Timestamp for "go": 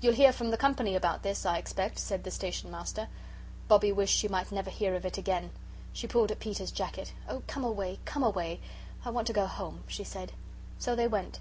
9.32-9.46